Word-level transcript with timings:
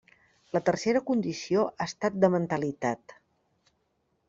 La 0.55 0.61
tercera 0.69 1.01
condició 1.09 1.67
ha 1.75 1.87
estat 1.91 2.17
de 2.25 2.33
mentalitat. 2.39 3.17